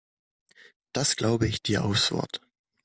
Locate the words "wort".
2.11-2.41